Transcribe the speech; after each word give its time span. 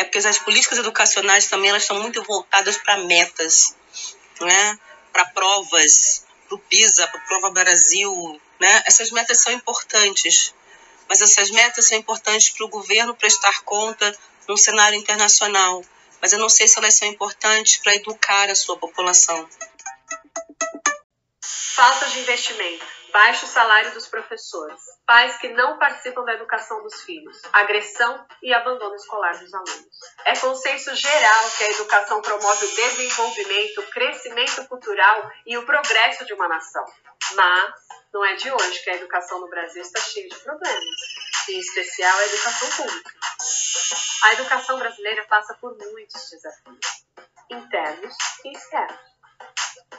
né? 0.00 0.04
porque 0.04 0.26
as 0.26 0.38
políticas 0.38 0.78
educacionais 0.78 1.46
também 1.46 1.70
elas 1.70 1.82
estão 1.82 2.00
muito 2.00 2.22
voltadas 2.22 2.78
para 2.78 2.98
metas, 2.98 3.76
né? 4.40 4.78
para 5.12 5.26
provas, 5.26 6.24
para 6.48 6.54
o 6.54 6.58
PISA, 6.58 7.06
para 7.06 7.20
a 7.20 7.24
Prova 7.24 7.50
Brasil. 7.50 8.40
Né? 8.58 8.82
Essas 8.86 9.10
metas 9.10 9.40
são 9.40 9.52
importantes, 9.52 10.54
mas 11.08 11.20
essas 11.20 11.50
metas 11.50 11.86
são 11.86 11.98
importantes 11.98 12.50
para 12.50 12.64
o 12.64 12.70
governo 12.70 13.14
prestar 13.14 13.62
conta 13.62 14.16
num 14.48 14.56
cenário 14.56 14.98
internacional, 14.98 15.84
mas 16.20 16.32
eu 16.32 16.38
não 16.38 16.48
sei 16.48 16.66
se 16.66 16.78
elas 16.78 16.94
são 16.94 17.06
importantes 17.06 17.76
para 17.76 17.94
educar 17.94 18.50
a 18.50 18.54
sua 18.54 18.76
população. 18.76 19.48
Falta 21.42 22.08
de 22.08 22.20
investimento, 22.20 22.84
baixo 23.12 23.46
salário 23.46 23.92
dos 23.92 24.06
professores, 24.06 24.80
pais 25.06 25.36
que 25.38 25.48
não 25.50 25.78
participam 25.78 26.24
da 26.24 26.34
educação 26.34 26.82
dos 26.82 27.02
filhos, 27.02 27.40
agressão 27.52 28.26
e 28.42 28.52
abandono 28.52 28.94
escolar 28.94 29.38
dos 29.38 29.52
alunos. 29.52 29.88
É 30.24 30.36
consenso 30.36 30.94
geral 30.94 31.50
que 31.56 31.64
a 31.64 31.70
educação 31.70 32.22
promove 32.22 32.66
o 32.66 32.74
desenvolvimento, 32.74 33.80
o 33.80 33.90
crescimento 33.90 34.66
cultural 34.68 35.30
e 35.46 35.56
o 35.58 35.66
progresso 35.66 36.24
de 36.24 36.34
uma 36.34 36.48
nação. 36.48 36.84
Mas 37.34 37.74
não 38.12 38.24
é 38.24 38.34
de 38.34 38.50
hoje 38.50 38.82
que 38.82 38.90
a 38.90 38.96
educação 38.96 39.40
no 39.40 39.48
Brasil 39.48 39.82
está 39.82 40.00
cheia 40.00 40.28
de 40.28 40.38
problemas, 40.40 40.96
em 41.48 41.58
especial 41.58 42.18
a 42.18 42.26
educação 42.26 42.70
pública. 42.70 43.10
A 44.24 44.32
educação 44.34 44.78
brasileira 44.78 45.24
passa 45.26 45.54
por 45.54 45.76
muitos 45.76 46.30
desafios, 46.30 47.04
internos 47.50 48.14
e 48.44 48.52
externos. 48.52 49.10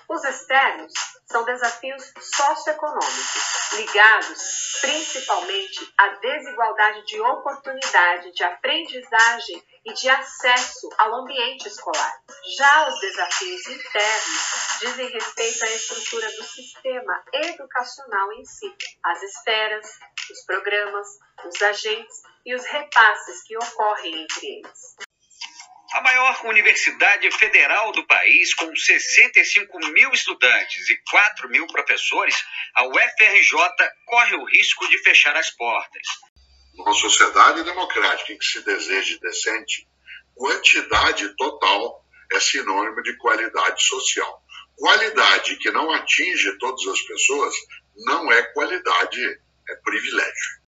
Os 0.07 0.23
externos 0.23 0.93
são 1.31 1.44
desafios 1.45 2.12
socioeconômicos, 2.21 3.71
ligados 3.73 4.71
principalmente 4.81 5.94
à 5.98 6.07
desigualdade 6.16 7.05
de 7.05 7.21
oportunidade, 7.21 8.31
de 8.34 8.44
aprendizagem 8.44 9.63
e 9.85 9.94
de 9.94 10.09
acesso 10.09 10.90
ao 10.98 11.21
ambiente 11.21 11.67
escolar. 11.67 12.21
Já 12.57 12.90
os 12.90 12.99
desafios 12.99 13.67
internos 13.67 14.79
dizem 14.79 15.07
respeito 15.09 15.63
à 15.63 15.70
estrutura 15.70 16.27
do 16.32 16.43
sistema 16.43 17.24
educacional 17.34 18.34
em 18.34 18.46
si, 18.46 18.76
as 19.04 19.21
esferas, 19.21 19.99
os 20.32 20.46
programas, 20.46 21.07
os 21.46 21.62
agentes 21.62 22.24
e 22.46 22.55
os 22.55 22.65
repasses 22.65 23.43
que 23.43 23.55
ocorrem 23.57 24.24
entre 24.24 24.48
eles. 24.48 25.10
A 26.02 26.04
maior 26.04 26.46
universidade 26.46 27.30
federal 27.38 27.91
do 27.91 28.04
país, 28.07 28.55
com 28.55 28.76
65 28.76 29.77
mil 29.91 30.12
estudantes 30.12 30.90
e 30.90 30.98
4 31.12 31.48
mil 31.48 31.68
professores, 31.68 32.35
a 32.74 32.88
UFRJ 32.88 33.60
corre 34.08 34.35
o 34.35 34.46
risco 34.46 34.90
de 34.90 34.98
fechar 35.04 35.35
as 35.35 35.52
portas. 35.52 36.02
Numa 36.74 36.91
sociedade 36.96 37.63
democrática 37.63 38.34
em 38.34 38.38
que 38.40 38.46
se 38.46 38.66
deseje 38.66 39.20
decente, 39.20 39.88
quantidade 40.34 41.35
total 41.35 42.04
é 42.34 42.40
sinônimo 42.40 43.04
de 43.04 43.15
qualidade 43.18 43.84
social. 43.84 44.41
Qualidade 44.76 45.55
que 45.58 45.70
não 45.70 45.91
atinge 45.91 46.58
todas 46.58 46.88
as 46.88 47.02
pessoas 47.04 47.54
não 47.98 48.32
é 48.32 48.41
qualidade, 48.54 49.40
é 49.70 49.76
privilégio. 49.84 50.62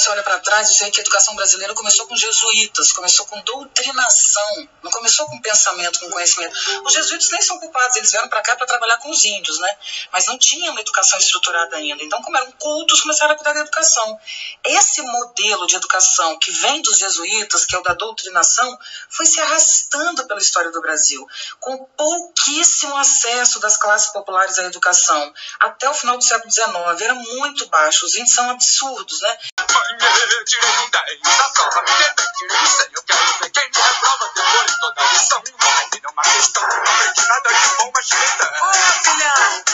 Você 0.00 0.10
olha 0.10 0.22
para 0.22 0.38
trás 0.40 0.70
e 0.70 0.78
vê 0.78 0.90
que 0.90 1.00
a 1.00 1.02
educação 1.02 1.34
brasileira 1.34 1.74
começou 1.74 2.06
com 2.06 2.16
jesuítas, 2.16 2.92
começou 2.92 3.26
com 3.26 3.40
doutrinação, 3.42 4.68
não 4.82 4.90
começou 4.90 5.26
com 5.26 5.40
pensamento, 5.40 6.00
com 6.00 6.10
conhecimento. 6.10 6.56
Os 6.84 6.92
jesuítas 6.92 7.30
nem 7.30 7.42
são 7.42 7.58
culpados, 7.58 7.96
eles 7.96 8.10
vieram 8.10 8.28
para 8.28 8.42
cá 8.42 8.56
para 8.56 8.66
trabalhar 8.66 8.96
com 8.98 9.10
os 9.10 9.24
índios, 9.24 9.58
né? 9.58 9.68
Mas 10.10 10.26
não 10.26 10.38
tinham 10.38 10.72
uma 10.72 10.80
educação 10.80 11.18
estruturada 11.18 11.76
ainda. 11.76 12.02
Então, 12.02 12.22
como 12.22 12.36
eram 12.36 12.50
cultos, 12.52 13.02
começaram 13.02 13.34
a 13.34 13.36
cuidar 13.36 13.52
da 13.52 13.60
educação. 13.60 14.18
Esse 14.64 15.02
modelo 15.02 15.66
de 15.66 15.76
educação 15.76 16.38
que 16.38 16.50
vem 16.50 16.80
dos 16.80 16.98
jesuítas, 16.98 17.66
que 17.66 17.74
é 17.74 17.78
o 17.78 17.82
da 17.82 17.92
doutrinação, 17.92 18.78
foi 19.10 19.26
se 19.26 19.40
arrastando 19.40 20.26
pela 20.26 20.40
história 20.40 20.70
do 20.70 20.80
Brasil, 20.80 21.26
com 21.58 21.84
pouquíssimo 21.96 22.96
acesso 22.96 23.60
das 23.60 23.76
classes 23.76 24.10
populares 24.12 24.58
à 24.58 24.64
educação. 24.64 25.32
Até 25.58 25.88
o 25.90 25.94
final 25.94 26.16
do 26.16 26.24
século 26.24 26.50
XIX 26.50 27.00
era 27.00 27.14
muito 27.14 27.66
baixo, 27.66 28.06
os 28.06 28.14
índios 28.14 28.34
são 28.34 28.48
absurdos, 28.50 29.20
né? 29.20 29.38
Tirei 29.90 30.90
10 30.90 31.20
da 31.20 31.48
prova, 31.50 31.82
me 31.82 31.92
debate, 31.98 32.44
eu 32.94 33.02
quero 33.02 33.38
ver 33.40 33.50
quem 33.50 33.70
me 33.70 33.82
reprova. 33.82 34.30
Decorei 34.36 34.74
toda 34.80 35.00
a 35.00 35.12
lição, 35.12 35.42
não 36.02 36.10
uma 36.12 36.22
questão, 36.22 36.62
não 36.62 36.76
aprendi 36.76 37.28
nada 37.28 37.50
de 37.50 37.68
bom, 37.76 37.90
mas 37.92 38.06
chega. 38.06 39.69